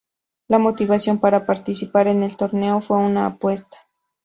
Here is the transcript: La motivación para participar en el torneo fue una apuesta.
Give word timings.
La 0.47 0.57
motivación 0.57 1.19
para 1.19 1.45
participar 1.45 2.07
en 2.07 2.23
el 2.23 2.35
torneo 2.35 2.81
fue 2.81 2.97
una 2.97 3.27
apuesta. 3.27 3.77